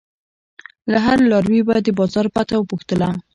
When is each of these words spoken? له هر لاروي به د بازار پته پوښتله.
له 0.91 0.97
هر 1.05 1.17
لاروي 1.29 1.61
به 1.67 1.75
د 1.85 1.87
بازار 1.99 2.25
پته 2.35 2.55
پوښتله. 2.71 3.09